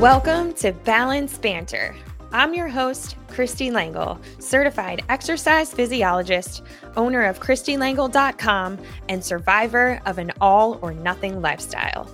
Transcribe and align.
Welcome 0.00 0.54
to 0.54 0.72
Balance 0.72 1.36
Banter. 1.36 1.94
I'm 2.32 2.54
your 2.54 2.68
host, 2.68 3.16
Kristie 3.28 3.70
Langle, 3.70 4.18
certified 4.38 5.04
exercise 5.10 5.74
physiologist, 5.74 6.62
owner 6.96 7.22
of 7.26 7.38
ChristyLangle.com, 7.38 8.78
and 9.10 9.22
survivor 9.22 10.00
of 10.06 10.16
an 10.16 10.32
all 10.40 10.78
or 10.80 10.94
nothing 10.94 11.42
lifestyle. 11.42 12.06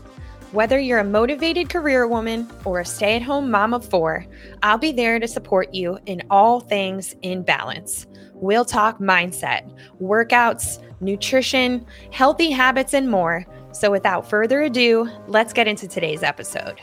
Whether 0.50 0.80
you're 0.80 0.98
a 0.98 1.04
motivated 1.04 1.68
career 1.68 2.08
woman 2.08 2.50
or 2.64 2.80
a 2.80 2.84
stay 2.84 3.14
at 3.14 3.22
home 3.22 3.52
mom 3.52 3.72
of 3.72 3.88
four, 3.88 4.26
I'll 4.64 4.78
be 4.78 4.90
there 4.90 5.20
to 5.20 5.28
support 5.28 5.72
you 5.72 6.00
in 6.06 6.24
all 6.28 6.58
things 6.58 7.14
in 7.22 7.44
balance. 7.44 8.08
We'll 8.34 8.64
talk 8.64 8.98
mindset, 8.98 9.72
workouts, 10.02 10.82
nutrition, 11.00 11.86
healthy 12.10 12.50
habits, 12.50 12.94
and 12.94 13.08
more. 13.08 13.46
So, 13.76 13.90
without 13.90 14.26
further 14.26 14.62
ado, 14.62 15.10
let's 15.26 15.52
get 15.52 15.68
into 15.68 15.86
today's 15.86 16.22
episode. 16.22 16.80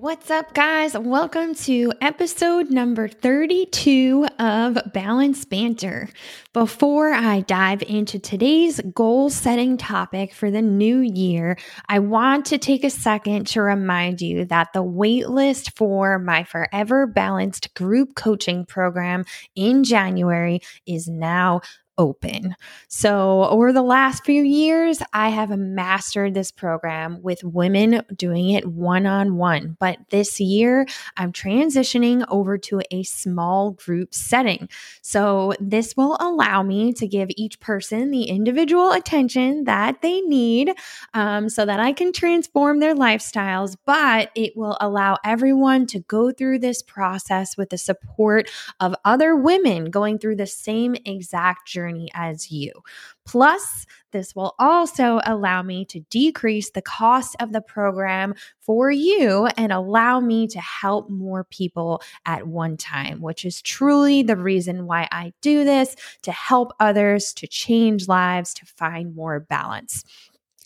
What's 0.00 0.30
up, 0.30 0.54
guys? 0.54 0.96
Welcome 0.96 1.54
to 1.56 1.92
episode 2.00 2.70
number 2.70 3.06
32 3.06 4.28
of 4.38 4.78
Balance 4.94 5.44
Banter. 5.44 6.08
Before 6.54 7.12
I 7.12 7.42
dive 7.42 7.82
into 7.82 8.18
today's 8.18 8.80
goal 8.94 9.28
setting 9.28 9.76
topic 9.76 10.32
for 10.32 10.50
the 10.50 10.62
new 10.62 11.00
year, 11.00 11.58
I 11.86 11.98
want 11.98 12.46
to 12.46 12.56
take 12.56 12.82
a 12.82 12.88
second 12.88 13.48
to 13.48 13.60
remind 13.60 14.22
you 14.22 14.46
that 14.46 14.72
the 14.72 14.82
waitlist 14.82 15.76
for 15.76 16.18
my 16.18 16.44
Forever 16.44 17.06
Balanced 17.06 17.74
group 17.74 18.14
coaching 18.14 18.64
program 18.64 19.26
in 19.54 19.84
January 19.84 20.62
is 20.86 21.08
now 21.08 21.60
open. 22.00 22.56
So, 22.88 23.44
over 23.44 23.74
the 23.74 23.82
last 23.82 24.24
few 24.24 24.42
years, 24.42 25.02
I 25.12 25.28
have 25.28 25.50
mastered 25.50 26.32
this 26.32 26.50
program 26.50 27.20
with 27.22 27.44
women 27.44 28.02
doing 28.16 28.48
it 28.48 28.66
one 28.66 29.04
on 29.04 29.36
one. 29.36 29.76
But 29.78 29.98
this 30.08 30.40
year, 30.40 30.86
I'm 31.18 31.30
transitioning 31.30 32.24
over 32.30 32.56
to 32.56 32.80
a 32.90 33.02
small 33.02 33.72
group 33.72 34.14
setting. 34.14 34.70
So, 35.02 35.52
this 35.60 35.94
will 35.94 36.16
allow 36.20 36.62
me 36.62 36.94
to 36.94 37.06
give 37.06 37.28
each 37.36 37.60
person 37.60 38.10
the 38.10 38.24
individual 38.24 38.92
attention 38.92 39.64
that 39.64 40.00
they 40.00 40.22
need 40.22 40.72
um, 41.12 41.50
so 41.50 41.66
that 41.66 41.80
I 41.80 41.92
can 41.92 42.14
transform 42.14 42.80
their 42.80 42.94
lifestyles. 42.94 43.76
But 43.84 44.30
it 44.34 44.56
will 44.56 44.78
allow 44.80 45.18
everyone 45.22 45.86
to 45.88 46.00
go 46.00 46.32
through 46.32 46.60
this 46.60 46.82
process 46.82 47.58
with 47.58 47.68
the 47.68 47.78
support 47.78 48.48
of 48.80 48.94
other 49.04 49.36
women 49.36 49.90
going 49.90 50.18
through 50.18 50.36
the 50.36 50.46
same 50.46 50.96
exact 51.04 51.68
journey 51.68 51.89
journey 51.90 52.08
as 52.14 52.50
you. 52.50 52.72
Plus, 53.26 53.86
this 54.12 54.34
will 54.34 54.54
also 54.58 55.20
allow 55.24 55.62
me 55.62 55.84
to 55.86 56.00
decrease 56.10 56.70
the 56.70 56.82
cost 56.82 57.36
of 57.38 57.52
the 57.52 57.60
program 57.60 58.34
for 58.60 58.90
you 58.90 59.46
and 59.56 59.72
allow 59.72 60.18
me 60.20 60.48
to 60.48 60.60
help 60.60 61.08
more 61.08 61.44
people 61.44 62.02
at 62.26 62.46
one 62.46 62.76
time, 62.76 63.20
which 63.20 63.44
is 63.44 63.62
truly 63.62 64.22
the 64.22 64.36
reason 64.36 64.86
why 64.86 65.06
I 65.12 65.32
do 65.42 65.64
this 65.64 65.94
to 66.22 66.32
help 66.32 66.72
others, 66.80 67.32
to 67.34 67.46
change 67.46 68.08
lives, 68.08 68.54
to 68.54 68.66
find 68.66 69.14
more 69.14 69.40
balance. 69.40 70.04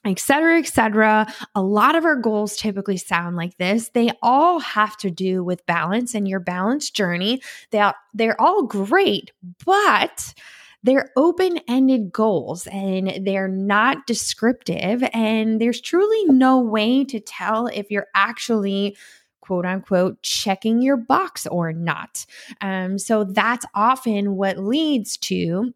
etc 0.06 0.60
etc 0.60 1.28
a 1.56 1.62
lot 1.62 1.96
of 1.96 2.06
our 2.06 2.16
goals 2.16 2.56
typically 2.56 2.98
sound 2.98 3.36
like 3.36 3.58
this. 3.58 3.90
They 3.90 4.12
all 4.22 4.60
have 4.60 4.98
to 4.98 5.12
do 5.12 5.44
with 5.44 5.66
balance 5.66 6.14
and 6.14 6.28
your 6.28 6.40
balance 6.40 6.90
journey. 6.90 7.42
They 7.72 7.80
are, 7.80 7.96
they're 8.14 8.40
all 8.40 8.64
great 8.64 9.32
but 9.66 10.34
they're 10.84 11.10
open 11.16 11.60
ended 11.68 12.12
goals 12.12 12.68
and 12.68 13.26
they're 13.26 13.48
not 13.48 14.06
descriptive. 14.06 15.04
And 15.14 15.60
there's 15.60 15.82
truly 15.82 16.26
no 16.26 16.60
way 16.62 17.04
to 17.06 17.20
tell 17.20 17.66
if 17.66 17.90
you're 17.90 18.08
actually 18.14 18.96
quote 19.42 19.66
unquote 19.66 20.22
checking 20.22 20.82
your 20.82 20.98
box 20.98 21.48
or 21.48 21.74
not. 21.74 22.26
Um, 22.62 23.00
so 23.00 23.24
that's 23.24 23.66
often 23.74 24.36
what 24.36 24.60
leads 24.60 25.18
to 25.18 25.74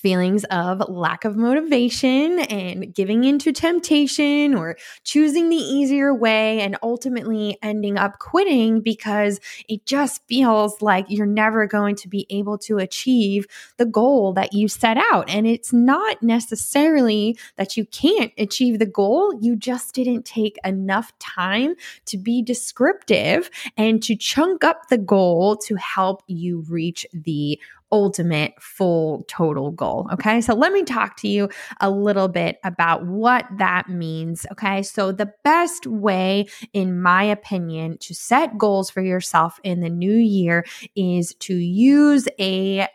feelings 0.00 0.44
of 0.44 0.80
lack 0.88 1.24
of 1.24 1.36
motivation 1.36 2.40
and 2.40 2.94
giving 2.94 3.24
into 3.24 3.52
temptation 3.52 4.54
or 4.54 4.76
choosing 5.04 5.48
the 5.48 5.56
easier 5.56 6.14
way 6.14 6.60
and 6.60 6.76
ultimately 6.82 7.58
ending 7.62 7.98
up 7.98 8.18
quitting 8.18 8.80
because 8.80 9.40
it 9.68 9.84
just 9.86 10.26
feels 10.26 10.80
like 10.80 11.06
you're 11.08 11.26
never 11.26 11.66
going 11.66 11.94
to 11.94 12.08
be 12.08 12.26
able 12.30 12.56
to 12.58 12.78
achieve 12.78 13.46
the 13.76 13.86
goal 13.86 14.32
that 14.32 14.52
you 14.52 14.68
set 14.68 14.96
out. 14.96 15.28
And 15.28 15.46
it's 15.46 15.72
not 15.72 16.22
necessarily 16.22 17.38
that 17.56 17.76
you 17.76 17.84
can't 17.84 18.32
achieve 18.38 18.78
the 18.78 18.86
goal, 18.86 19.38
you 19.40 19.56
just 19.56 19.94
didn't 19.94 20.24
take 20.24 20.58
enough 20.64 21.12
time 21.18 21.74
to 22.06 22.16
be 22.16 22.42
descriptive 22.42 23.50
and 23.76 24.02
to 24.02 24.16
chunk 24.16 24.64
up 24.64 24.88
the 24.88 24.98
goal 24.98 25.56
to 25.56 25.76
help 25.76 26.22
you 26.26 26.64
reach 26.68 27.06
the 27.12 27.60
ultimate 27.92 28.54
full 28.60 29.24
total 29.28 29.70
goal. 29.70 30.08
Okay. 30.12 30.40
So 30.40 30.54
let 30.54 30.72
me 30.72 30.82
talk 30.84 31.16
to 31.18 31.28
you 31.28 31.48
a 31.80 31.90
little 31.90 32.28
bit 32.28 32.58
about 32.64 33.06
what 33.06 33.46
that 33.58 33.88
means. 33.88 34.46
Okay. 34.52 34.82
So 34.82 35.12
the 35.12 35.32
best 35.44 35.86
way, 35.86 36.46
in 36.72 37.00
my 37.00 37.24
opinion, 37.24 37.98
to 37.98 38.14
set 38.14 38.58
goals 38.58 38.90
for 38.90 39.02
yourself 39.02 39.58
in 39.62 39.80
the 39.80 39.90
new 39.90 40.16
year 40.16 40.64
is 40.94 41.34
to 41.40 41.54
use 41.54 42.28
a 42.38 42.86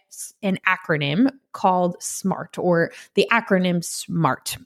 an 0.41 0.57
acronym 0.65 1.29
called 1.51 2.01
SMART 2.01 2.57
or 2.57 2.91
the 3.15 3.27
acronym 3.31 3.83
SMART. 3.83 4.57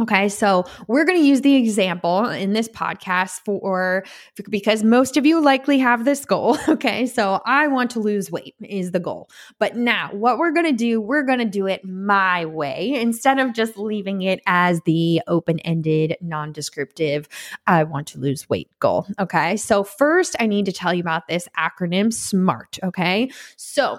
Okay, 0.00 0.28
so 0.28 0.64
we're 0.88 1.04
going 1.04 1.20
to 1.20 1.24
use 1.24 1.42
the 1.42 1.54
example 1.54 2.28
in 2.28 2.52
this 2.52 2.66
podcast 2.66 3.38
for 3.44 4.04
because 4.50 4.82
most 4.82 5.16
of 5.16 5.24
you 5.24 5.40
likely 5.40 5.78
have 5.78 6.04
this 6.04 6.24
goal. 6.24 6.58
Okay, 6.74 7.06
so 7.06 7.40
I 7.46 7.68
want 7.68 7.92
to 7.92 8.00
lose 8.00 8.32
weight 8.32 8.56
is 8.60 8.90
the 8.90 8.98
goal. 8.98 9.28
But 9.60 9.76
now, 9.76 10.10
what 10.12 10.38
we're 10.38 10.50
going 10.50 10.66
to 10.66 10.72
do, 10.72 11.00
we're 11.00 11.22
going 11.22 11.38
to 11.38 11.44
do 11.44 11.68
it 11.68 11.84
my 11.84 12.44
way 12.46 12.94
instead 12.94 13.38
of 13.38 13.54
just 13.54 13.78
leaving 13.78 14.22
it 14.22 14.40
as 14.46 14.80
the 14.84 15.22
open 15.28 15.60
ended, 15.60 16.16
non 16.20 16.50
descriptive, 16.52 17.28
I 17.68 17.84
want 17.84 18.08
to 18.08 18.18
lose 18.18 18.48
weight 18.50 18.68
goal. 18.80 19.06
Okay, 19.20 19.56
so 19.56 19.84
first, 19.84 20.34
I 20.40 20.46
need 20.46 20.66
to 20.66 20.72
tell 20.72 20.92
you 20.92 21.00
about 21.00 21.28
this 21.28 21.48
acronym 21.56 22.12
SMART. 22.12 22.80
Okay, 22.82 23.30
so 23.56 23.98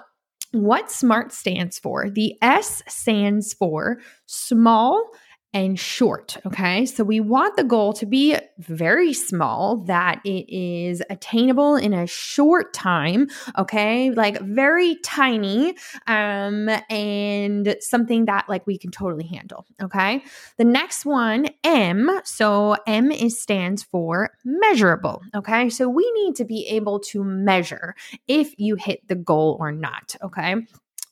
what 0.52 0.90
SMART 0.90 1.32
stands 1.32 1.78
for? 1.78 2.10
The 2.10 2.36
S 2.42 2.82
stands 2.86 3.54
for 3.54 3.98
small 4.26 5.10
and 5.56 5.80
short. 5.80 6.36
Okay. 6.44 6.84
So 6.84 7.02
we 7.02 7.18
want 7.18 7.56
the 7.56 7.64
goal 7.64 7.94
to 7.94 8.04
be 8.04 8.36
very 8.58 9.14
small, 9.14 9.78
that 9.86 10.20
it 10.22 10.44
is 10.54 11.02
attainable 11.08 11.76
in 11.76 11.94
a 11.94 12.06
short 12.06 12.74
time. 12.74 13.28
Okay. 13.56 14.10
Like 14.10 14.38
very 14.42 14.96
tiny, 15.02 15.74
um, 16.06 16.68
and 16.90 17.74
something 17.80 18.26
that 18.26 18.50
like 18.50 18.66
we 18.66 18.76
can 18.76 18.90
totally 18.90 19.26
handle. 19.26 19.64
Okay. 19.82 20.22
The 20.58 20.64
next 20.64 21.06
one, 21.06 21.46
M. 21.64 22.10
So 22.24 22.76
M 22.86 23.10
is 23.10 23.40
stands 23.40 23.82
for 23.82 24.32
measurable. 24.44 25.22
Okay. 25.34 25.70
So 25.70 25.88
we 25.88 26.10
need 26.16 26.36
to 26.36 26.44
be 26.44 26.66
able 26.68 27.00
to 27.00 27.24
measure 27.24 27.94
if 28.28 28.52
you 28.58 28.76
hit 28.76 29.08
the 29.08 29.14
goal 29.14 29.56
or 29.58 29.72
not. 29.72 30.16
Okay. 30.22 30.56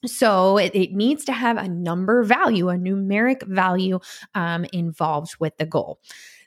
So 0.07 0.59
it, 0.59 0.75
it, 0.75 0.93
needs 0.93 1.25
to 1.27 1.33
have 1.33 1.57
a 1.57 1.69
number 1.69 2.23
value, 2.23 2.69
a 2.69 2.75
numeric 2.75 3.43
value 3.47 4.01
um, 4.35 4.67
involved 4.73 5.37
with 5.39 5.57
the 5.59 5.67
goal. 5.67 6.01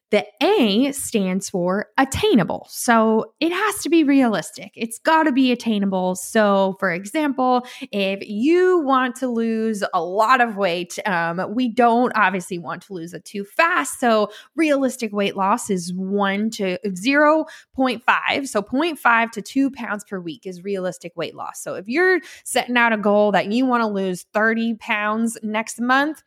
The 0.10 0.26
A 0.42 0.94
stands 0.94 1.50
for 1.50 1.88
attainable. 1.98 2.66
So 2.70 3.34
it 3.42 3.52
has 3.52 3.82
to 3.84 3.90
be 3.90 4.06
realistic. 4.06 4.72
It's 4.74 5.00
got 5.00 5.24
to 5.24 5.34
be 5.34 5.52
attainable. 5.52 6.16
So, 6.16 6.78
for 6.80 6.92
example, 6.92 7.66
if 7.92 8.26
you 8.26 8.80
want 8.80 9.18
to 9.18 9.28
lose 9.28 9.84
a 9.94 10.02
lot 10.02 10.40
of 10.40 10.56
weight, 10.56 10.98
um, 11.06 11.42
we 11.54 11.68
don't 11.68 12.14
obviously 12.16 12.58
want 12.58 12.84
to 12.84 12.94
lose 12.94 13.14
it 13.14 13.26
too 13.26 13.44
fast. 13.44 14.00
So, 14.00 14.32
realistic 14.56 15.12
weight 15.12 15.36
loss 15.36 15.70
is 15.70 15.94
1 15.94 16.52
to 16.52 16.78
0.5. 16.88 18.48
So, 18.48 18.62
0.5 18.62 19.32
to 19.32 19.42
2 19.42 19.72
pounds 19.72 20.06
per 20.06 20.22
week 20.22 20.46
is 20.46 20.64
realistic 20.64 21.12
weight 21.18 21.36
loss. 21.36 21.62
So, 21.62 21.76
if 21.76 21.90
you're 21.90 22.22
setting 22.46 22.78
out 22.78 22.94
a 22.94 22.98
goal 22.98 23.34
that 23.34 23.52
you 23.52 23.66
want 23.66 23.82
to 23.82 23.88
lose 23.88 24.26
30 24.34 24.76
pounds 24.76 25.38
next 25.44 25.82
month, 25.82 26.24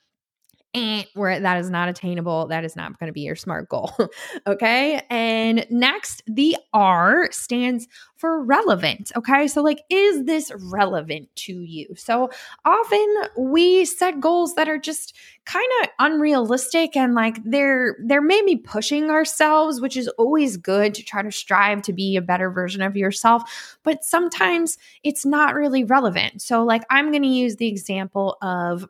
and 0.72 1.06
where 1.14 1.40
that 1.40 1.58
is 1.58 1.68
not 1.68 1.88
attainable, 1.88 2.46
that 2.46 2.64
is 2.64 2.76
not 2.76 2.98
going 2.98 3.08
to 3.08 3.12
be 3.12 3.22
your 3.22 3.34
SMART 3.34 3.68
goal. 3.68 3.92
okay. 4.46 5.02
And 5.10 5.66
next, 5.68 6.22
the 6.26 6.56
R 6.72 7.28
stands 7.32 7.88
for 8.16 8.44
relevant. 8.44 9.10
Okay. 9.16 9.48
So, 9.48 9.62
like, 9.62 9.82
is 9.90 10.24
this 10.24 10.52
relevant 10.70 11.28
to 11.36 11.60
you? 11.62 11.88
So, 11.96 12.30
often 12.64 13.16
we 13.36 13.84
set 13.84 14.20
goals 14.20 14.54
that 14.54 14.68
are 14.68 14.78
just 14.78 15.16
kind 15.46 15.70
of 15.82 15.88
unrealistic 15.98 16.96
and 16.96 17.14
like 17.14 17.42
they're 17.44 17.96
they're 18.04 18.20
maybe 18.20 18.56
pushing 18.56 19.10
ourselves 19.10 19.80
which 19.80 19.96
is 19.96 20.06
always 20.18 20.56
good 20.56 20.94
to 20.94 21.02
try 21.02 21.22
to 21.22 21.32
strive 21.32 21.82
to 21.82 21.92
be 21.92 22.14
a 22.14 22.22
better 22.22 22.50
version 22.50 22.82
of 22.82 22.96
yourself 22.96 23.78
but 23.82 24.04
sometimes 24.04 24.78
it's 25.02 25.24
not 25.24 25.54
really 25.54 25.82
relevant 25.82 26.40
so 26.40 26.62
like 26.62 26.82
i'm 26.90 27.10
going 27.10 27.22
to 27.22 27.28
use 27.28 27.56
the 27.56 27.66
example 27.66 28.36
of 28.42 28.86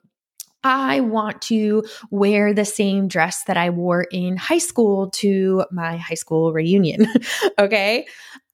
I 0.62 1.00
want 1.00 1.40
to 1.42 1.84
wear 2.10 2.52
the 2.52 2.64
same 2.64 3.08
dress 3.08 3.44
that 3.44 3.56
I 3.56 3.70
wore 3.70 4.02
in 4.02 4.36
high 4.36 4.58
school 4.58 5.10
to 5.10 5.64
my 5.70 5.96
high 5.96 6.14
school 6.14 6.52
reunion. 6.52 7.06
okay. 7.58 8.06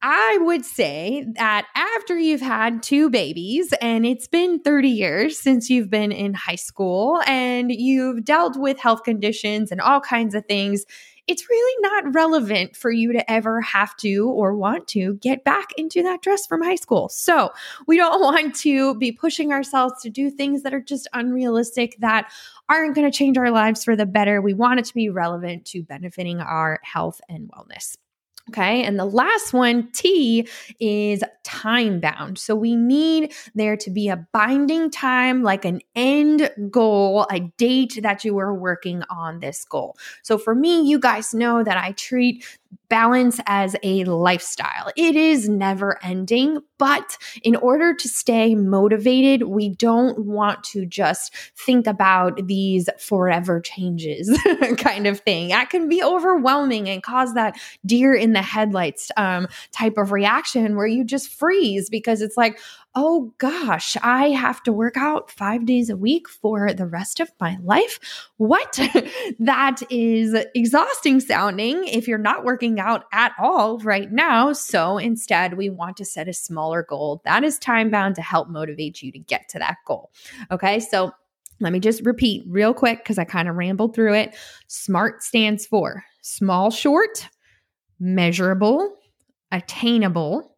I 0.02 0.38
would 0.42 0.64
say 0.64 1.26
that 1.34 1.66
after 1.74 2.16
you've 2.16 2.40
had 2.40 2.82
two 2.82 3.10
babies 3.10 3.72
and 3.80 4.06
it's 4.06 4.28
been 4.28 4.60
30 4.60 4.88
years 4.88 5.40
since 5.40 5.68
you've 5.68 5.90
been 5.90 6.12
in 6.12 6.34
high 6.34 6.56
school 6.56 7.20
and 7.26 7.72
you've 7.72 8.24
dealt 8.24 8.56
with 8.56 8.78
health 8.78 9.02
conditions 9.02 9.72
and 9.72 9.80
all 9.80 10.00
kinds 10.00 10.34
of 10.34 10.44
things, 10.46 10.84
it's 11.26 11.48
really 11.48 11.82
not 11.82 12.14
relevant 12.14 12.76
for 12.76 12.90
you 12.90 13.12
to 13.12 13.30
ever 13.30 13.60
have 13.60 13.96
to 13.96 14.28
or 14.28 14.54
want 14.54 14.86
to 14.88 15.14
get 15.14 15.44
back 15.44 15.70
into 15.76 16.02
that 16.02 16.22
dress 16.22 16.46
from 16.46 16.62
high 16.62 16.76
school. 16.76 17.08
So 17.08 17.50
we 17.86 17.96
don't 17.96 18.20
want 18.20 18.54
to 18.56 18.94
be 18.96 19.12
pushing 19.12 19.52
ourselves 19.52 20.02
to 20.02 20.10
do 20.10 20.30
things 20.30 20.62
that 20.62 20.74
are 20.74 20.80
just 20.80 21.08
unrealistic, 21.12 21.96
that 21.98 22.30
aren't 22.68 22.94
going 22.94 23.10
to 23.10 23.16
change 23.16 23.38
our 23.38 23.50
lives 23.50 23.84
for 23.84 23.96
the 23.96 24.06
better. 24.06 24.40
We 24.40 24.54
want 24.54 24.80
it 24.80 24.84
to 24.86 24.94
be 24.94 25.08
relevant 25.08 25.64
to 25.66 25.82
benefiting 25.82 26.40
our 26.40 26.80
health 26.82 27.20
and 27.28 27.50
wellness. 27.50 27.96
Okay. 28.50 28.84
And 28.84 28.98
the 28.98 29.04
last 29.04 29.52
one, 29.52 29.90
T, 29.92 30.48
is 30.78 31.24
time 31.42 31.98
bound. 31.98 32.38
So 32.38 32.54
we 32.54 32.76
need 32.76 33.32
there 33.54 33.76
to 33.76 33.90
be 33.90 34.08
a 34.08 34.24
binding 34.32 34.90
time, 34.90 35.42
like 35.42 35.64
an 35.64 35.80
end 35.96 36.50
goal, 36.70 37.26
a 37.30 37.40
date 37.58 37.98
that 38.02 38.24
you 38.24 38.38
are 38.38 38.54
working 38.54 39.02
on 39.10 39.40
this 39.40 39.64
goal. 39.64 39.96
So 40.22 40.38
for 40.38 40.54
me, 40.54 40.82
you 40.82 41.00
guys 41.00 41.34
know 41.34 41.64
that 41.64 41.76
I 41.76 41.92
treat 41.92 42.44
balance 42.88 43.40
as 43.46 43.76
a 43.82 44.04
lifestyle. 44.04 44.90
It 44.96 45.16
is 45.16 45.48
never 45.48 46.02
ending, 46.04 46.60
but 46.78 47.18
in 47.42 47.56
order 47.56 47.94
to 47.94 48.08
stay 48.08 48.54
motivated, 48.54 49.44
we 49.44 49.70
don't 49.70 50.18
want 50.18 50.62
to 50.64 50.86
just 50.86 51.34
think 51.56 51.86
about 51.86 52.46
these 52.46 52.88
forever 52.98 53.60
changes 53.60 54.38
kind 54.78 55.06
of 55.06 55.20
thing. 55.20 55.48
That 55.48 55.70
can 55.70 55.88
be 55.88 56.02
overwhelming 56.02 56.88
and 56.88 57.02
cause 57.02 57.34
that 57.34 57.58
deer 57.84 58.14
in 58.14 58.32
the 58.32 58.42
headlights 58.42 59.10
um, 59.16 59.48
type 59.72 59.98
of 59.98 60.12
reaction 60.12 60.76
where 60.76 60.86
you 60.86 61.04
just 61.04 61.28
freeze 61.28 61.90
because 61.90 62.22
it's 62.22 62.36
like, 62.36 62.58
oh 62.98 63.34
gosh, 63.36 63.94
I 64.02 64.30
have 64.30 64.62
to 64.62 64.72
work 64.72 64.96
out 64.96 65.30
five 65.30 65.66
days 65.66 65.90
a 65.90 65.96
week 65.96 66.28
for 66.28 66.72
the 66.72 66.86
rest 66.86 67.20
of 67.20 67.30
my 67.38 67.58
life. 67.62 68.00
What? 68.38 68.80
that 69.38 69.82
is 69.90 70.34
exhausting 70.54 71.20
sounding 71.20 71.84
if 71.84 72.08
you're 72.08 72.16
not 72.16 72.44
working 72.44 72.80
out 72.80 73.04
at 73.12 73.32
all 73.38 73.78
right 73.80 74.10
now. 74.10 74.54
So 74.54 74.96
instead, 74.96 75.58
we 75.58 75.68
want 75.68 75.98
to 75.98 76.06
set 76.06 76.26
a 76.26 76.32
smaller 76.32 76.82
goal 76.82 77.20
that 77.26 77.44
is 77.44 77.58
time 77.58 77.90
bound 77.90 78.14
to 78.14 78.22
help 78.22 78.48
motivate 78.48 79.02
you 79.02 79.12
to 79.12 79.18
get 79.18 79.48
to 79.50 79.58
that 79.58 79.76
goal. 79.86 80.10
Okay. 80.50 80.80
So 80.80 81.12
let 81.60 81.72
me 81.72 81.80
just 81.80 82.04
repeat 82.04 82.44
real 82.48 82.72
quick 82.72 82.98
because 83.00 83.18
I 83.18 83.24
kind 83.24 83.48
of 83.48 83.56
rambled 83.56 83.94
through 83.94 84.14
it. 84.14 84.34
SMART 84.68 85.22
stands 85.22 85.66
for 85.66 86.02
small, 86.22 86.70
short, 86.70 87.28
measurable, 88.00 88.96
attainable, 89.52 90.56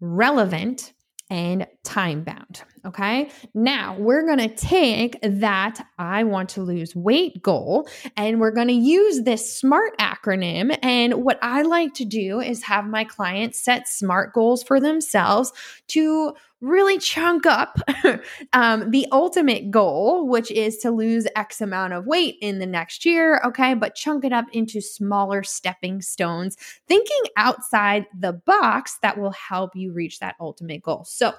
relevant, 0.00 0.92
and 1.30 1.66
time 1.88 2.22
bound. 2.22 2.62
Okay. 2.84 3.30
Now 3.54 3.96
we're 3.98 4.26
going 4.26 4.38
to 4.38 4.54
take 4.54 5.18
that 5.22 5.84
I 5.98 6.22
want 6.22 6.50
to 6.50 6.62
lose 6.62 6.94
weight 6.94 7.42
goal 7.42 7.88
and 8.14 8.40
we're 8.40 8.50
going 8.50 8.68
to 8.68 8.74
use 8.74 9.22
this 9.22 9.58
SMART 9.58 9.96
acronym. 9.98 10.78
And 10.82 11.24
what 11.24 11.38
I 11.40 11.62
like 11.62 11.94
to 11.94 12.04
do 12.04 12.40
is 12.40 12.62
have 12.64 12.84
my 12.84 13.04
clients 13.04 13.58
set 13.58 13.88
SMART 13.88 14.34
goals 14.34 14.62
for 14.62 14.80
themselves 14.80 15.50
to 15.88 16.34
really 16.60 16.98
chunk 16.98 17.46
up 17.46 17.78
um, 18.52 18.90
the 18.90 19.06
ultimate 19.12 19.70
goal, 19.70 20.26
which 20.26 20.50
is 20.50 20.78
to 20.78 20.90
lose 20.90 21.26
X 21.36 21.60
amount 21.60 21.92
of 21.92 22.06
weight 22.06 22.36
in 22.40 22.58
the 22.58 22.66
next 22.66 23.06
year. 23.06 23.40
Okay. 23.44 23.74
But 23.74 23.94
chunk 23.94 24.24
it 24.24 24.32
up 24.32 24.46
into 24.52 24.80
smaller 24.82 25.42
stepping 25.42 26.02
stones, 26.02 26.56
thinking 26.86 27.22
outside 27.36 28.06
the 28.18 28.34
box 28.34 28.98
that 29.02 29.18
will 29.18 29.32
help 29.32 29.74
you 29.74 29.92
reach 29.92 30.18
that 30.18 30.36
ultimate 30.38 30.82
goal. 30.82 31.04
So, 31.04 31.32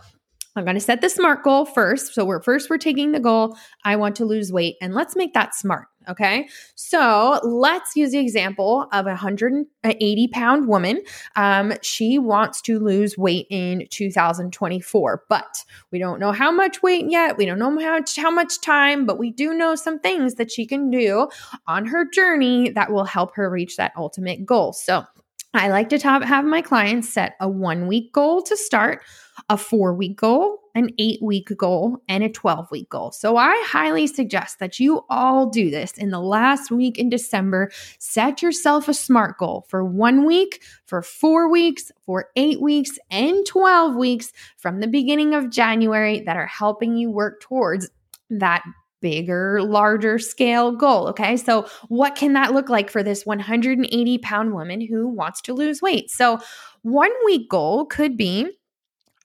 I'm 0.55 0.63
going 0.65 0.75
to 0.75 0.81
set 0.81 1.01
the 1.01 1.09
SMART 1.09 1.43
goal 1.43 1.65
first. 1.65 2.13
So 2.13 2.25
we're 2.25 2.41
first 2.41 2.69
we're 2.69 2.77
taking 2.77 3.11
the 3.11 3.19
goal, 3.19 3.55
I 3.85 3.95
want 3.95 4.15
to 4.17 4.25
lose 4.25 4.51
weight 4.51 4.75
and 4.81 4.93
let's 4.93 5.15
make 5.15 5.33
that 5.33 5.53
smart, 5.53 5.87
okay? 6.09 6.49
So, 6.75 7.39
let's 7.43 7.95
use 7.95 8.11
the 8.11 8.19
example 8.19 8.87
of 8.91 9.05
a 9.05 9.09
180 9.09 10.27
pound 10.29 10.67
woman. 10.67 11.01
Um, 11.35 11.73
she 11.81 12.17
wants 12.17 12.61
to 12.63 12.79
lose 12.79 13.17
weight 13.17 13.45
in 13.49 13.87
2024, 13.91 15.23
but 15.29 15.63
we 15.91 15.99
don't 15.99 16.19
know 16.19 16.31
how 16.31 16.51
much 16.51 16.81
weight 16.81 17.05
yet. 17.07 17.37
We 17.37 17.45
don't 17.45 17.59
know 17.59 17.77
how 17.79 17.99
much, 17.99 18.15
how 18.15 18.31
much 18.31 18.59
time, 18.61 19.05
but 19.05 19.19
we 19.19 19.31
do 19.31 19.53
know 19.53 19.75
some 19.75 19.99
things 19.99 20.35
that 20.35 20.51
she 20.51 20.65
can 20.65 20.89
do 20.89 21.29
on 21.67 21.85
her 21.85 22.09
journey 22.09 22.71
that 22.71 22.91
will 22.91 23.05
help 23.05 23.35
her 23.35 23.49
reach 23.49 23.77
that 23.77 23.93
ultimate 23.95 24.45
goal. 24.45 24.73
So, 24.73 25.05
I 25.53 25.69
like 25.69 25.89
to 25.89 25.97
top, 25.97 26.23
have 26.23 26.45
my 26.45 26.61
clients 26.61 27.09
set 27.09 27.35
a 27.39 27.49
one 27.49 27.87
week 27.87 28.13
goal 28.13 28.43
to 28.43 28.55
start, 28.55 29.01
a 29.49 29.57
four 29.57 29.93
week 29.93 30.17
goal, 30.17 30.59
an 30.75 30.91
eight 30.99 31.21
week 31.21 31.49
goal, 31.57 31.97
and 32.07 32.23
a 32.23 32.29
12 32.29 32.69
week 32.71 32.89
goal. 32.89 33.11
So 33.11 33.35
I 33.35 33.61
highly 33.67 34.05
suggest 34.05 34.59
that 34.59 34.79
you 34.79 35.03
all 35.09 35.47
do 35.47 35.71
this 35.71 35.93
in 35.93 36.11
the 36.11 36.19
last 36.19 36.69
week 36.71 36.97
in 36.99 37.09
December. 37.09 37.71
Set 37.97 38.41
yourself 38.41 38.87
a 38.87 38.93
SMART 38.93 39.37
goal 39.39 39.65
for 39.67 39.83
one 39.83 40.25
week, 40.25 40.61
for 40.85 41.01
four 41.01 41.49
weeks, 41.49 41.91
for 42.01 42.29
eight 42.35 42.61
weeks, 42.61 42.99
and 43.09 43.45
12 43.45 43.95
weeks 43.95 44.31
from 44.57 44.79
the 44.79 44.87
beginning 44.87 45.33
of 45.33 45.49
January 45.49 46.21
that 46.21 46.37
are 46.37 46.47
helping 46.47 46.95
you 46.95 47.09
work 47.09 47.41
towards 47.41 47.89
that 48.29 48.63
bigger, 49.01 49.63
larger 49.63 50.19
scale 50.19 50.71
goal. 50.71 51.07
Okay. 51.07 51.37
So, 51.37 51.67
what 51.87 52.15
can 52.15 52.33
that 52.33 52.53
look 52.53 52.69
like 52.69 52.89
for 52.89 53.01
this 53.01 53.25
180 53.25 54.17
pound 54.19 54.53
woman 54.53 54.81
who 54.81 55.07
wants 55.07 55.41
to 55.41 55.53
lose 55.53 55.81
weight? 55.81 56.11
So, 56.11 56.39
one 56.81 57.11
week 57.25 57.49
goal 57.49 57.85
could 57.85 58.17
be 58.17 58.58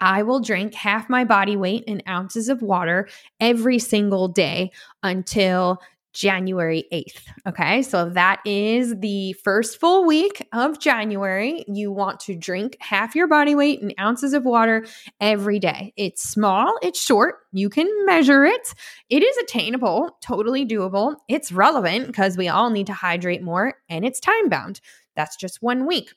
I 0.01 0.23
will 0.23 0.41
drink 0.41 0.75
half 0.75 1.09
my 1.09 1.25
body 1.25 1.57
weight 1.57 1.85
in 1.87 2.03
ounces 2.09 2.49
of 2.49 2.63
water 2.63 3.09
every 3.41 3.79
single 3.79 4.29
day 4.29 4.73
until 5.03 5.81
January 6.15 6.85
8th. 6.93 7.25
Okay. 7.49 7.83
So 7.83 8.09
that 8.11 8.41
is 8.47 8.95
the 9.01 9.33
first 9.35 9.81
full 9.81 10.07
week 10.07 10.47
of 10.53 10.79
January. 10.79 11.65
You 11.67 11.91
want 11.91 12.21
to 12.21 12.37
drink 12.37 12.77
half 12.81 13.17
your 13.17 13.27
body 13.27 13.55
weight 13.55 13.81
in 13.81 13.93
ounces 13.99 14.33
of 14.33 14.45
water 14.45 14.87
every 15.21 15.59
day. 15.59 15.93
It's 15.97 16.23
small, 16.23 16.79
it's 16.83 17.03
short, 17.03 17.41
you 17.53 17.69
can 17.69 17.89
measure 18.07 18.45
it. 18.45 18.75
It 19.11 19.25
is 19.25 19.37
attainable, 19.39 20.17
totally 20.23 20.65
doable. 20.65 21.17
It's 21.29 21.51
relevant 21.51 22.07
because 22.07 22.37
we 22.37 22.49
all 22.49 22.71
need 22.71 22.87
to 22.87 22.95
hydrate 22.95 23.43
more 23.43 23.75
and 23.89 24.05
it's 24.05 24.21
time 24.21 24.49
bound. 24.49 24.81
That's 25.17 25.37
just 25.37 25.63
one 25.63 25.85
week. 25.85 26.13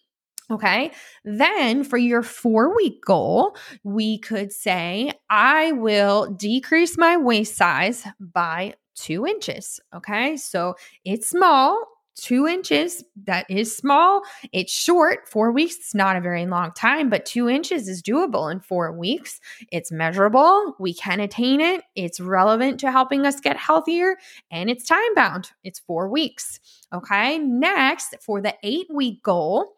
Okay. 0.49 0.91
Then 1.25 1.83
for 1.83 1.97
your 1.97 2.23
four 2.23 2.73
week 2.75 3.03
goal, 3.05 3.57
we 3.83 4.17
could 4.19 4.53
say, 4.53 5.11
I 5.29 5.73
will 5.73 6.31
decrease 6.31 6.97
my 6.97 7.17
waist 7.17 7.57
size 7.57 8.05
by 8.19 8.75
two 8.95 9.25
inches. 9.25 9.79
Okay. 9.93 10.37
So 10.37 10.75
it's 11.03 11.29
small, 11.29 11.85
two 12.15 12.47
inches. 12.47 13.03
That 13.25 13.45
is 13.49 13.75
small. 13.75 14.21
It's 14.53 14.71
short. 14.71 15.27
Four 15.27 15.51
weeks, 15.51 15.75
it's 15.75 15.93
not 15.93 16.15
a 16.15 16.21
very 16.21 16.45
long 16.45 16.71
time, 16.71 17.09
but 17.09 17.25
two 17.25 17.49
inches 17.49 17.89
is 17.89 18.01
doable 18.01 18.51
in 18.51 18.61
four 18.61 18.91
weeks. 18.97 19.39
It's 19.71 19.91
measurable. 19.91 20.75
We 20.79 20.93
can 20.93 21.19
attain 21.19 21.59
it. 21.59 21.83
It's 21.95 22.19
relevant 22.19 22.79
to 22.79 22.91
helping 22.91 23.25
us 23.25 23.41
get 23.41 23.57
healthier 23.57 24.15
and 24.49 24.69
it's 24.69 24.85
time 24.85 25.13
bound. 25.13 25.51
It's 25.63 25.79
four 25.79 26.09
weeks. 26.09 26.59
Okay. 26.93 27.37
Next, 27.37 28.15
for 28.21 28.41
the 28.41 28.55
eight 28.63 28.87
week 28.89 29.21
goal, 29.23 29.76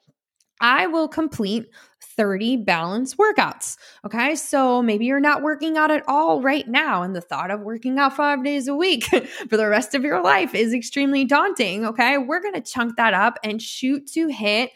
I 0.62 0.88
will 0.88 1.08
complete 1.08 1.70
30 2.02 2.58
balance 2.58 3.16
workouts. 3.16 3.78
Okay. 4.06 4.36
So 4.36 4.82
maybe 4.82 5.06
you're 5.06 5.22
not 5.22 5.42
working 5.42 5.78
out 5.78 5.90
at 5.90 6.04
all 6.08 6.42
right 6.42 6.68
now, 6.68 7.02
and 7.02 7.16
the 7.16 7.22
thought 7.22 7.52
of 7.52 7.62
working 7.62 7.98
out 7.98 8.16
five 8.16 8.44
days 8.44 8.68
a 8.68 8.76
week 8.76 9.06
for 9.50 9.56
the 9.56 9.68
rest 9.70 9.96
of 9.96 10.04
your 10.04 10.22
life 10.22 10.54
is 10.54 10.74
extremely 10.74 11.24
daunting. 11.24 11.86
Okay. 11.86 12.18
We're 12.18 12.42
going 12.42 12.56
to 12.56 12.62
chunk 12.62 12.98
that 12.98 13.14
up 13.14 13.38
and 13.44 13.62
shoot 13.62 14.08
to 14.14 14.28
hit 14.28 14.72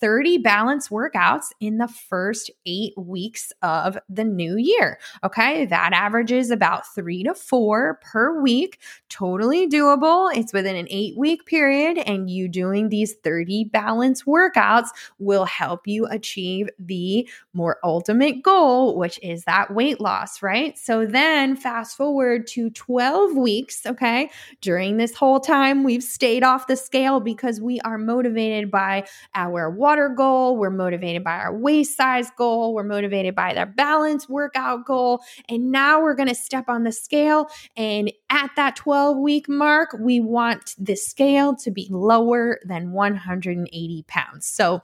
30 0.00 0.38
balance 0.38 0.88
workouts 0.88 1.46
in 1.60 1.78
the 1.78 1.88
first 1.88 2.50
eight 2.66 2.92
weeks 2.96 3.52
of 3.62 3.98
the 4.08 4.24
new 4.24 4.56
year. 4.56 4.98
Okay, 5.24 5.66
that 5.66 5.92
averages 5.92 6.50
about 6.50 6.86
three 6.94 7.22
to 7.24 7.34
four 7.34 8.00
per 8.02 8.40
week. 8.40 8.78
Totally 9.08 9.68
doable. 9.68 10.34
It's 10.34 10.52
within 10.52 10.76
an 10.76 10.86
eight 10.90 11.16
week 11.16 11.46
period, 11.46 11.98
and 11.98 12.30
you 12.30 12.48
doing 12.48 12.88
these 12.88 13.14
30 13.14 13.64
balance 13.64 14.22
workouts 14.24 14.88
will 15.18 15.44
help 15.44 15.86
you 15.86 16.06
achieve 16.06 16.68
the 16.78 17.28
more 17.52 17.78
ultimate 17.82 18.42
goal, 18.42 18.96
which 18.96 19.18
is 19.22 19.44
that 19.44 19.74
weight 19.74 20.00
loss, 20.00 20.42
right? 20.42 20.78
So 20.78 21.06
then 21.06 21.56
fast 21.56 21.96
forward 21.96 22.46
to 22.48 22.70
12 22.70 23.36
weeks. 23.36 23.86
Okay, 23.86 24.30
during 24.60 24.96
this 24.96 25.14
whole 25.14 25.40
time, 25.40 25.84
we've 25.84 26.02
stayed 26.02 26.44
off 26.44 26.66
the 26.66 26.76
scale 26.76 27.20
because 27.20 27.60
we 27.60 27.80
are 27.80 27.98
motivated 27.98 28.70
by 28.70 29.06
our 29.34 29.70
water 29.80 30.10
goal. 30.10 30.58
We're 30.58 30.70
motivated 30.70 31.24
by 31.24 31.38
our 31.38 31.56
waist 31.56 31.96
size 31.96 32.30
goal. 32.36 32.74
We're 32.74 32.84
motivated 32.84 33.34
by 33.34 33.54
their 33.54 33.66
balance 33.66 34.28
workout 34.28 34.84
goal. 34.84 35.22
And 35.48 35.72
now 35.72 36.02
we're 36.02 36.14
going 36.14 36.28
to 36.28 36.34
step 36.34 36.66
on 36.68 36.84
the 36.84 36.92
scale. 36.92 37.48
And 37.76 38.12
at 38.28 38.50
that 38.56 38.76
12 38.76 39.16
week 39.16 39.48
mark, 39.48 39.96
we 39.98 40.20
want 40.20 40.74
the 40.78 40.94
scale 40.94 41.56
to 41.56 41.70
be 41.70 41.88
lower 41.90 42.60
than 42.64 42.92
180 42.92 44.04
pounds. 44.06 44.46
So 44.46 44.82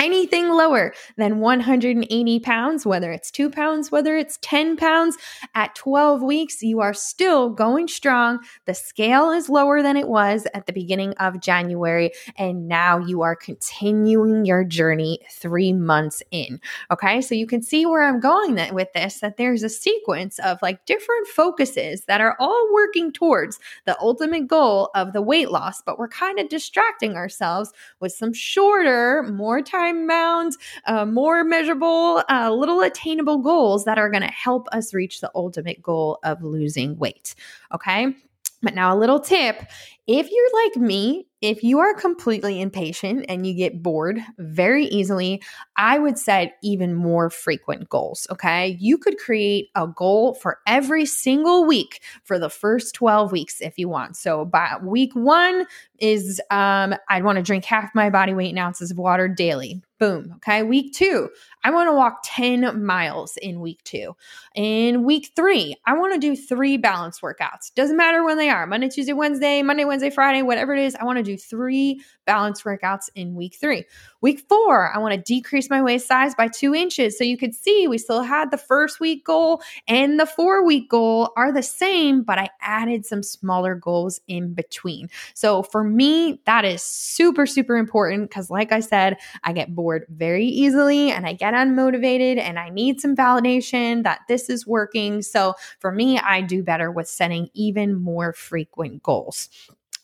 anything 0.00 0.50
lower 0.50 0.92
than 1.16 1.40
180 1.40 2.40
pounds, 2.40 2.86
whether 2.86 3.10
it's 3.10 3.30
two 3.30 3.50
pounds, 3.50 3.90
whether 3.90 4.16
it's 4.16 4.38
10 4.42 4.76
pounds, 4.76 5.16
at 5.54 5.74
12 5.74 6.22
weeks, 6.22 6.62
you 6.62 6.80
are 6.80 6.94
still 6.94 7.50
going 7.50 7.88
strong. 7.88 8.38
The 8.66 8.74
scale 8.74 9.30
is 9.30 9.48
lower 9.48 9.82
than 9.82 9.96
it 9.96 10.08
was 10.08 10.46
at 10.54 10.66
the 10.66 10.72
beginning 10.72 11.14
of 11.14 11.40
January. 11.40 12.12
And 12.36 12.68
now 12.68 12.98
you 12.98 13.22
are 13.22 13.34
continuing 13.36 14.44
your 14.44 14.64
journey 14.64 15.20
three 15.30 15.72
months 15.72 16.22
in. 16.30 16.60
Okay. 16.90 17.20
So 17.20 17.34
you 17.34 17.46
can 17.46 17.62
see 17.62 17.86
where 17.86 18.02
I'm 18.02 18.20
going 18.20 18.58
with 18.72 18.92
this, 18.92 19.20
that 19.20 19.36
there's 19.36 19.62
a 19.62 19.68
sequence 19.68 20.38
of 20.40 20.58
like 20.62 20.84
different 20.86 21.26
focuses 21.28 22.02
that 22.02 22.20
are 22.20 22.36
all 22.38 22.68
working 22.72 23.12
towards 23.12 23.58
the 23.84 23.98
ultimate 24.00 24.46
goal 24.46 24.90
of 24.94 25.12
the 25.12 25.22
weight 25.22 25.50
loss, 25.50 25.82
but 25.82 25.98
we're 25.98 26.08
kind 26.08 26.38
of 26.38 26.48
distracting 26.48 27.14
ourselves 27.14 27.72
with 28.00 28.12
some 28.12 28.32
shorter, 28.32 29.22
more 29.24 29.60
time 29.60 29.87
bound, 29.92 30.54
uh, 30.86 31.04
more 31.04 31.44
measurable, 31.44 32.22
uh, 32.30 32.52
little 32.52 32.80
attainable 32.80 33.38
goals 33.38 33.84
that 33.84 33.98
are 33.98 34.10
going 34.10 34.22
to 34.22 34.28
help 34.28 34.68
us 34.72 34.94
reach 34.94 35.20
the 35.20 35.30
ultimate 35.34 35.82
goal 35.82 36.18
of 36.24 36.42
losing 36.42 36.98
weight. 36.98 37.34
Okay. 37.74 38.14
But 38.62 38.74
now, 38.74 38.92
a 38.94 38.98
little 38.98 39.20
tip 39.20 39.62
if 40.08 40.30
you're 40.30 40.64
like 40.64 40.76
me, 40.76 41.27
if 41.40 41.62
you 41.62 41.78
are 41.78 41.94
completely 41.94 42.60
impatient 42.60 43.26
and 43.28 43.46
you 43.46 43.54
get 43.54 43.82
bored 43.82 44.18
very 44.38 44.86
easily, 44.86 45.40
I 45.76 45.98
would 45.98 46.18
set 46.18 46.56
even 46.62 46.94
more 46.94 47.30
frequent 47.30 47.88
goals. 47.88 48.26
Okay. 48.30 48.76
You 48.80 48.98
could 48.98 49.18
create 49.18 49.68
a 49.76 49.86
goal 49.86 50.34
for 50.34 50.58
every 50.66 51.06
single 51.06 51.64
week 51.64 52.00
for 52.24 52.38
the 52.38 52.50
first 52.50 52.94
12 52.96 53.30
weeks 53.30 53.60
if 53.60 53.78
you 53.78 53.88
want. 53.88 54.16
So 54.16 54.44
by 54.44 54.78
week 54.82 55.14
one 55.14 55.66
is 55.98 56.40
um, 56.50 56.94
I'd 57.08 57.24
want 57.24 57.36
to 57.36 57.42
drink 57.42 57.64
half 57.64 57.94
my 57.94 58.10
body 58.10 58.34
weight 58.34 58.50
in 58.50 58.58
ounces 58.58 58.90
of 58.90 58.98
water 58.98 59.28
daily. 59.28 59.82
Boom. 59.98 60.34
Okay. 60.36 60.62
Week 60.62 60.94
two, 60.94 61.28
I 61.64 61.70
want 61.70 61.88
to 61.88 61.92
walk 61.92 62.20
10 62.22 62.84
miles 62.84 63.36
in 63.36 63.60
week 63.60 63.82
two. 63.82 64.14
In 64.54 65.02
week 65.02 65.32
three, 65.34 65.74
I 65.84 65.94
want 65.94 66.14
to 66.14 66.20
do 66.20 66.36
three 66.36 66.76
balance 66.76 67.20
workouts. 67.20 67.74
Doesn't 67.74 67.96
matter 67.96 68.24
when 68.24 68.38
they 68.38 68.48
are 68.48 68.64
Monday, 68.66 68.88
Tuesday, 68.88 69.12
Wednesday, 69.12 69.60
Monday, 69.62 69.84
Wednesday, 69.84 70.10
Friday, 70.10 70.42
whatever 70.42 70.72
it 70.72 70.84
is. 70.84 70.94
I 70.94 71.04
want 71.04 71.18
to 71.18 71.27
do 71.28 71.36
three 71.36 72.00
balance 72.26 72.62
workouts 72.62 73.08
in 73.14 73.34
week 73.34 73.56
three. 73.60 73.84
Week 74.20 74.42
four, 74.48 74.92
I 74.92 74.98
want 74.98 75.14
to 75.14 75.20
decrease 75.20 75.70
my 75.70 75.80
waist 75.80 76.06
size 76.08 76.34
by 76.34 76.48
two 76.48 76.74
inches. 76.74 77.16
So 77.16 77.24
you 77.24 77.36
could 77.36 77.54
see 77.54 77.86
we 77.86 77.98
still 77.98 78.22
had 78.22 78.50
the 78.50 78.58
first 78.58 79.00
week 79.00 79.24
goal 79.24 79.62
and 79.86 80.18
the 80.18 80.26
four 80.26 80.64
week 80.64 80.90
goal 80.90 81.32
are 81.36 81.52
the 81.52 81.62
same, 81.62 82.22
but 82.22 82.38
I 82.38 82.48
added 82.60 83.06
some 83.06 83.22
smaller 83.22 83.74
goals 83.74 84.20
in 84.26 84.54
between. 84.54 85.08
So 85.34 85.62
for 85.62 85.84
me, 85.84 86.40
that 86.46 86.64
is 86.64 86.82
super, 86.82 87.46
super 87.46 87.76
important 87.76 88.28
because, 88.28 88.50
like 88.50 88.72
I 88.72 88.80
said, 88.80 89.16
I 89.44 89.52
get 89.52 89.74
bored 89.74 90.06
very 90.08 90.46
easily 90.46 91.10
and 91.10 91.26
I 91.26 91.32
get 91.32 91.54
unmotivated 91.54 92.38
and 92.38 92.58
I 92.58 92.70
need 92.70 93.00
some 93.00 93.14
validation 93.14 94.02
that 94.02 94.20
this 94.28 94.50
is 94.50 94.66
working. 94.66 95.22
So 95.22 95.54
for 95.78 95.92
me, 95.92 96.18
I 96.18 96.40
do 96.40 96.62
better 96.62 96.90
with 96.90 97.08
setting 97.08 97.48
even 97.54 97.94
more 97.94 98.32
frequent 98.32 99.02
goals. 99.02 99.48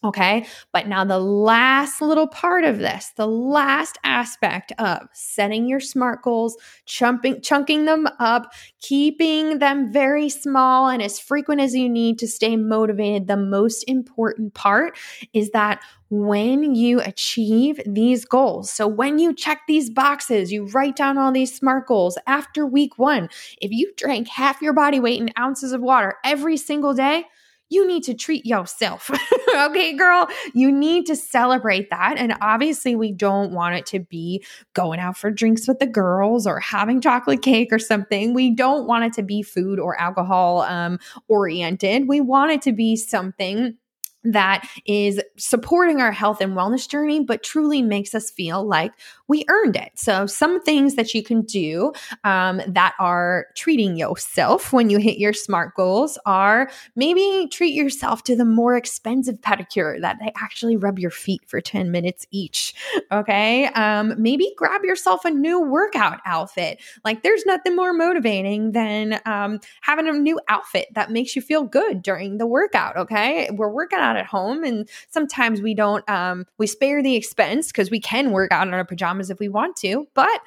Okay. 0.05 0.47
But 0.71 0.87
now, 0.87 1.03
the 1.05 1.19
last 1.19 2.03
little 2.03 2.27
part 2.27 2.65
of 2.65 2.79
this, 2.79 3.13
the 3.17 3.27
last 3.27 3.97
aspect 4.05 4.71
of 4.79 5.09
setting 5.15 5.67
your 5.67 5.81
SMART 5.81 6.23
goals, 6.23 6.59
chunking 6.85 7.87
them 7.87 8.07
up, 8.21 8.53
keeping 8.83 9.61
them 9.61 9.91
very 9.91 10.29
small 10.29 10.89
and 10.91 11.03
as 11.03 11.19
frequent 11.19 11.63
as 11.63 11.75
you 11.75 11.89
need 11.89 12.19
to 12.19 12.29
stay 12.29 12.55
motivated, 12.55 13.29
the 13.29 13.39
most 13.39 13.83
important 13.85 14.53
part 14.53 14.99
is 15.33 15.51
that 15.53 15.81
when 16.11 16.75
you 16.75 17.01
achieve 17.01 17.81
these 17.87 18.27
goals. 18.27 18.71
So, 18.71 18.87
when 18.87 19.19
you 19.19 19.33
check 19.33 19.63
these 19.67 19.89
boxes, 19.89 20.53
you 20.53 20.67
write 20.67 20.97
down 20.97 21.17
all 21.17 21.33
these 21.33 21.57
SMART 21.57 21.87
goals 21.87 22.19
after 22.27 22.67
week 22.67 22.99
one. 22.99 23.31
If 23.59 23.71
you 23.71 23.91
drank 23.97 24.29
half 24.29 24.61
your 24.61 24.75
body 24.75 25.01
weight 25.01 25.21
in 25.23 25.31
ounces 25.39 25.73
of 25.73 25.81
water 25.81 26.17
every 26.25 26.59
single 26.59 26.93
day, 26.93 27.25
you 27.71 27.87
need 27.87 28.05
to 28.05 28.15
treat 28.15 28.47
yourself. 28.47 29.11
okay, 29.55 29.95
girl, 29.95 30.29
you 30.53 30.71
need 30.71 31.07
to 31.07 31.17
celebrate 31.17 31.91
that. 31.91 32.19
And 32.19 32.35
obviously, 32.41 32.95
we 32.97 33.13
don't 33.13 33.53
want 33.53 33.77
it 33.77 33.87
to 33.87 34.01
be 34.01 34.45
going 34.75 35.01
out 35.01 35.17
for 35.17 35.31
drinks 35.31 35.67
with 35.67 35.79
the 35.79 35.87
girls 35.87 36.47
or 36.47 36.61
having 36.61 37.01
chocolate 37.01 37.43
cake 37.43 37.69
or 37.73 37.79
something. 37.79 38.35
We 38.35 38.51
don't 38.51 38.87
want 38.87 39.05
it 39.05 39.13
to 39.15 39.23
be 39.23 39.43
food 39.43 39.79
or 39.79 39.99
alcohol 40.01 40.63
um, 40.63 40.99
oriented. 41.29 42.09
We 42.09 42.21
want 42.21 42.53
it 42.53 42.63
to 42.63 42.73
be 42.73 42.97
something 42.97 43.77
that 44.25 44.69
is 44.87 45.21
supporting 45.37 46.01
our 46.01 46.13
health 46.13 46.41
and 46.41 46.57
wellness 46.57 46.89
journey, 46.89 47.21
but 47.21 47.43
truly 47.43 47.83
makes 47.83 48.15
us 48.15 48.31
feel 48.31 48.67
like 48.67 48.93
we 49.29 49.45
earned 49.49 49.77
it. 49.77 49.93
So, 49.95 50.27
some 50.27 50.63
things 50.63 50.97
that 50.97 51.15
you 51.15 51.23
can 51.23 51.43
do 51.43 51.93
um, 52.25 52.61
that 52.67 52.95
are 52.99 53.47
treating 53.55 53.97
yourself 53.97 54.73
when 54.73 54.91
you 54.91 54.99
hit 54.99 55.19
your 55.19 55.33
SMART 55.33 55.75
goals 55.75 56.19
are 56.27 56.71
maybe 56.97 57.49
treat 57.51 57.75
yourself 57.75 58.23
to 58.25 58.37
the 58.37 58.45
more 58.45 58.77
expensive 58.77 59.41
pedicure 59.41 60.01
that 60.01 60.19
they 60.21 60.33
actually 60.37 60.77
rub 60.77 60.99
your 60.99 61.11
feet 61.11 61.43
for 61.47 61.61
10 61.61 61.91
minutes 61.91 62.27
each. 62.31 62.75
Okay. 63.13 63.67
Um, 63.69 64.15
maybe 64.19 64.53
grab 64.57 64.85
yourself 64.85 65.25
a 65.25 65.31
new 65.31 65.61
workout 65.61 66.21
outfit. 66.27 66.81
Like, 67.05 67.23
there's 67.23 67.45
nothing 67.47 67.77
more 67.77 67.93
motivating 67.93 68.73
than 68.73 69.21
um, 69.27 69.61
having 69.83 70.09
a 70.09 70.13
new 70.13 70.41
outfit 70.49 70.89
that 70.95 71.11
makes 71.11 71.37
you 71.37 71.43
feel 71.43 71.65
good 71.65 72.03
during 72.03 72.39
the 72.39 72.47
workout. 72.47 72.97
Okay. 72.97 73.49
We're 73.53 73.71
working 73.71 73.99
out 74.15 74.21
at 74.21 74.27
home, 74.27 74.65
and 74.65 74.89
sometimes 75.11 75.61
we 75.61 75.75
don't, 75.75 76.09
um, 76.09 76.47
we 76.59 76.67
spare 76.67 77.03
the 77.03 77.17
expense 77.17 77.69
because 77.69 77.91
we 77.91 78.01
can 78.01 78.31
work 78.31 78.53
out 78.53 78.67
in 78.67 78.75
our 78.75 78.85
pajamas 78.85 79.31
if 79.31 79.39
we 79.39 79.49
want 79.49 79.77
to, 79.77 80.07
but 80.15 80.41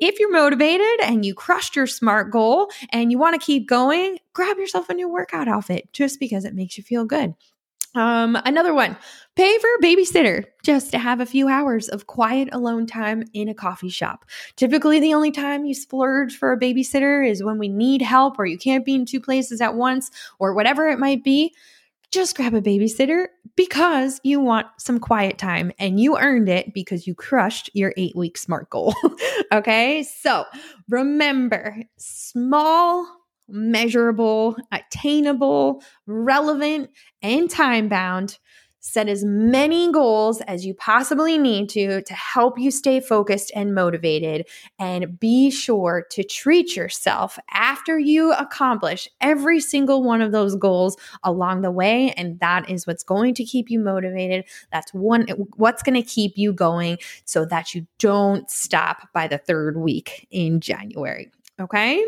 if 0.00 0.20
you're 0.20 0.32
motivated 0.32 1.00
and 1.02 1.24
you 1.24 1.34
crushed 1.34 1.74
your 1.74 1.86
smart 1.86 2.30
goal 2.30 2.70
and 2.90 3.10
you 3.10 3.18
want 3.18 3.38
to 3.38 3.44
keep 3.44 3.68
going, 3.68 4.18
grab 4.32 4.56
yourself 4.56 4.88
a 4.88 4.94
new 4.94 5.08
workout 5.08 5.48
outfit 5.48 5.88
just 5.92 6.20
because 6.20 6.44
it 6.44 6.54
makes 6.54 6.78
you 6.78 6.84
feel 6.84 7.04
good. 7.04 7.34
Um, 7.96 8.36
another 8.44 8.74
one, 8.74 8.96
pay 9.36 9.56
for 9.58 9.68
a 9.78 9.82
babysitter 9.82 10.46
just 10.64 10.90
to 10.90 10.98
have 10.98 11.20
a 11.20 11.26
few 11.26 11.48
hours 11.48 11.88
of 11.88 12.08
quiet 12.08 12.48
alone 12.50 12.86
time 12.86 13.22
in 13.32 13.48
a 13.48 13.54
coffee 13.54 13.88
shop. 13.88 14.24
Typically, 14.56 14.98
the 14.98 15.14
only 15.14 15.30
time 15.30 15.64
you 15.64 15.74
splurge 15.74 16.36
for 16.36 16.52
a 16.52 16.58
babysitter 16.58 17.28
is 17.28 17.44
when 17.44 17.58
we 17.58 17.68
need 17.68 18.02
help 18.02 18.36
or 18.38 18.46
you 18.46 18.58
can't 18.58 18.84
be 18.84 18.96
in 18.96 19.06
two 19.06 19.20
places 19.20 19.60
at 19.60 19.76
once 19.76 20.10
or 20.40 20.54
whatever 20.54 20.88
it 20.88 20.98
might 20.98 21.22
be 21.22 21.54
just 22.14 22.36
grab 22.36 22.54
a 22.54 22.62
babysitter 22.62 23.26
because 23.56 24.20
you 24.22 24.40
want 24.40 24.68
some 24.78 25.00
quiet 25.00 25.36
time 25.36 25.72
and 25.78 25.98
you 25.98 26.16
earned 26.16 26.48
it 26.48 26.72
because 26.72 27.06
you 27.06 27.14
crushed 27.14 27.68
your 27.74 27.92
eight 27.96 28.14
week 28.14 28.38
SMART 28.38 28.70
goal. 28.70 28.94
okay. 29.52 30.04
So 30.04 30.44
remember 30.88 31.76
small, 31.98 33.06
measurable, 33.48 34.56
attainable, 34.70 35.82
relevant, 36.06 36.90
and 37.20 37.50
time 37.50 37.88
bound 37.88 38.38
Set 38.86 39.08
as 39.08 39.24
many 39.24 39.90
goals 39.90 40.42
as 40.42 40.66
you 40.66 40.74
possibly 40.74 41.38
need 41.38 41.70
to 41.70 42.02
to 42.02 42.12
help 42.12 42.58
you 42.58 42.70
stay 42.70 43.00
focused 43.00 43.50
and 43.54 43.74
motivated. 43.74 44.46
And 44.78 45.18
be 45.18 45.50
sure 45.50 46.04
to 46.10 46.22
treat 46.22 46.76
yourself 46.76 47.38
after 47.50 47.98
you 47.98 48.34
accomplish 48.34 49.08
every 49.22 49.58
single 49.58 50.02
one 50.02 50.20
of 50.20 50.32
those 50.32 50.54
goals 50.54 50.98
along 51.22 51.62
the 51.62 51.70
way. 51.70 52.12
And 52.18 52.38
that 52.40 52.68
is 52.68 52.86
what's 52.86 53.02
going 53.02 53.32
to 53.36 53.44
keep 53.44 53.70
you 53.70 53.80
motivated. 53.80 54.44
That's 54.70 54.92
one 54.92 55.28
what's 55.56 55.82
going 55.82 56.00
to 56.00 56.06
keep 56.06 56.36
you 56.36 56.52
going 56.52 56.98
so 57.24 57.46
that 57.46 57.74
you 57.74 57.86
don't 57.98 58.50
stop 58.50 59.08
by 59.14 59.28
the 59.28 59.38
third 59.38 59.78
week 59.78 60.28
in 60.30 60.60
January. 60.60 61.32
Okay. 61.58 62.04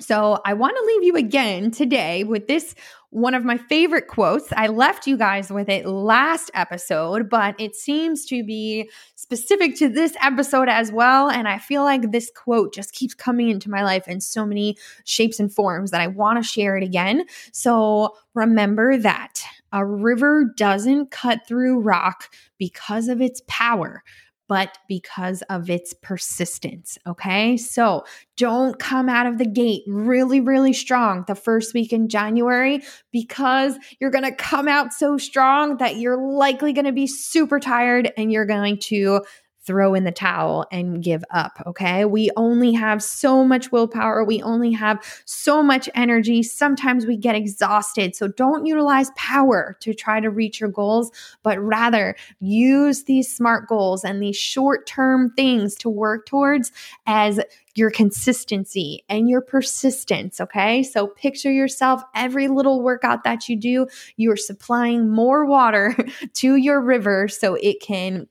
So 0.00 0.40
I 0.44 0.54
want 0.54 0.76
to 0.76 0.84
leave 0.86 1.04
you 1.04 1.16
again 1.16 1.70
today 1.70 2.24
with 2.24 2.48
this 2.48 2.74
one 3.14 3.32
of 3.34 3.44
my 3.44 3.56
favorite 3.56 4.08
quotes. 4.08 4.52
I 4.56 4.66
left 4.66 5.06
you 5.06 5.16
guys 5.16 5.48
with 5.48 5.68
it 5.68 5.86
last 5.86 6.50
episode, 6.52 7.30
but 7.30 7.54
it 7.60 7.76
seems 7.76 8.26
to 8.26 8.42
be 8.42 8.90
specific 9.14 9.76
to 9.76 9.88
this 9.88 10.16
episode 10.20 10.68
as 10.68 10.90
well. 10.90 11.30
And 11.30 11.46
I 11.46 11.58
feel 11.58 11.84
like 11.84 12.10
this 12.10 12.28
quote 12.34 12.74
just 12.74 12.92
keeps 12.92 13.14
coming 13.14 13.50
into 13.50 13.70
my 13.70 13.84
life 13.84 14.08
in 14.08 14.20
so 14.20 14.44
many 14.44 14.76
shapes 15.04 15.38
and 15.38 15.52
forms 15.52 15.92
that 15.92 16.00
I 16.00 16.08
want 16.08 16.42
to 16.42 16.48
share 16.48 16.76
it 16.76 16.82
again. 16.82 17.24
So 17.52 18.16
remember 18.34 18.98
that 18.98 19.44
a 19.70 19.86
river 19.86 20.52
doesn't 20.56 21.12
cut 21.12 21.46
through 21.46 21.82
rock 21.82 22.34
because 22.58 23.06
of 23.06 23.20
its 23.20 23.42
power 23.46 24.02
but 24.48 24.76
because 24.88 25.42
of 25.42 25.70
its 25.70 25.94
persistence. 26.02 26.98
Okay. 27.06 27.56
So 27.56 28.04
don't 28.36 28.78
come 28.78 29.08
out 29.08 29.26
of 29.26 29.38
the 29.38 29.46
gate 29.46 29.82
really, 29.86 30.40
really 30.40 30.72
strong 30.72 31.24
the 31.26 31.34
first 31.34 31.72
week 31.72 31.92
in 31.92 32.08
January 32.08 32.82
because 33.12 33.76
you're 34.00 34.10
going 34.10 34.24
to 34.24 34.34
come 34.34 34.68
out 34.68 34.92
so 34.92 35.16
strong 35.16 35.78
that 35.78 35.96
you're 35.96 36.16
likely 36.16 36.72
going 36.72 36.84
to 36.84 36.92
be 36.92 37.06
super 37.06 37.60
tired 37.60 38.12
and 38.16 38.32
you're 38.32 38.46
going 38.46 38.78
to 38.78 39.22
throw 39.66 39.94
in 39.94 40.04
the 40.04 40.12
towel 40.12 40.66
and 40.70 41.02
give 41.02 41.24
up. 41.30 41.62
Okay. 41.66 42.04
We 42.04 42.30
only 42.36 42.72
have 42.72 43.02
so 43.02 43.44
much 43.44 43.72
willpower. 43.72 44.24
We 44.24 44.42
only 44.42 44.72
have 44.72 45.02
so 45.24 45.62
much 45.62 45.88
energy. 45.94 46.42
Sometimes 46.42 47.06
we 47.06 47.16
get 47.16 47.34
exhausted. 47.34 48.14
So 48.14 48.28
don't 48.28 48.66
utilize 48.66 49.10
power 49.16 49.76
to 49.80 49.94
try 49.94 50.20
to 50.20 50.30
reach 50.30 50.60
your 50.60 50.70
goals, 50.70 51.10
but 51.42 51.58
rather 51.58 52.14
use 52.40 53.04
these 53.04 53.34
smart 53.34 53.68
goals 53.68 54.04
and 54.04 54.22
these 54.22 54.36
short 54.36 54.86
term 54.86 55.32
things 55.34 55.74
to 55.76 55.88
work 55.88 56.26
towards 56.26 56.72
as 57.06 57.40
your 57.74 57.90
consistency 57.90 59.04
and 59.08 59.28
your 59.28 59.40
persistence. 59.40 60.40
Okay. 60.40 60.82
So 60.82 61.08
picture 61.08 61.50
yourself 61.50 62.02
every 62.14 62.48
little 62.48 62.82
workout 62.82 63.24
that 63.24 63.48
you 63.48 63.56
do, 63.56 63.86
you're 64.16 64.36
supplying 64.36 65.08
more 65.08 65.44
water 65.44 65.96
to 66.34 66.56
your 66.56 66.80
river 66.80 67.28
so 67.28 67.54
it 67.54 67.80
can 67.80 68.28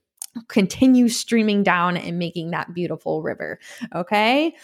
continue 0.48 1.08
streaming 1.08 1.62
down 1.62 1.96
and 1.96 2.18
making 2.18 2.50
that 2.50 2.74
beautiful 2.74 3.22
river. 3.22 3.60
Okay. 3.94 4.54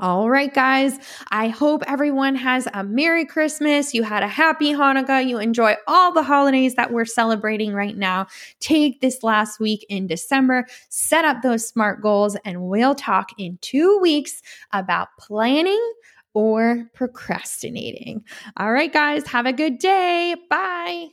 All 0.00 0.30
right, 0.30 0.52
guys. 0.54 0.96
I 1.32 1.48
hope 1.48 1.82
everyone 1.88 2.36
has 2.36 2.68
a 2.72 2.84
Merry 2.84 3.26
Christmas. 3.26 3.94
You 3.94 4.04
had 4.04 4.22
a 4.22 4.28
happy 4.28 4.72
Hanukkah. 4.72 5.26
You 5.26 5.38
enjoy 5.38 5.74
all 5.88 6.12
the 6.12 6.22
holidays 6.22 6.76
that 6.76 6.92
we're 6.92 7.04
celebrating 7.04 7.72
right 7.72 7.96
now. 7.96 8.28
Take 8.60 9.00
this 9.00 9.24
last 9.24 9.58
week 9.58 9.84
in 9.88 10.06
December, 10.06 10.66
set 10.88 11.24
up 11.24 11.42
those 11.42 11.66
smart 11.66 12.00
goals, 12.00 12.36
and 12.44 12.62
we'll 12.62 12.94
talk 12.94 13.30
in 13.38 13.58
two 13.60 13.98
weeks 14.00 14.40
about 14.72 15.08
planning 15.18 15.92
or 16.32 16.88
procrastinating. 16.94 18.24
All 18.56 18.70
right, 18.70 18.92
guys. 18.92 19.26
Have 19.26 19.46
a 19.46 19.52
good 19.52 19.78
day. 19.78 20.36
Bye. 20.48 21.08